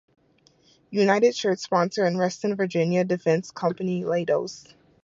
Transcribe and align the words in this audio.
United's 0.89 1.37
shirt 1.37 1.59
sponsor 1.59 2.07
is 2.07 2.15
Reston, 2.15 2.55
Virginia 2.55 3.03
defense 3.03 3.51
company 3.51 4.01
Leidos. 4.03 4.73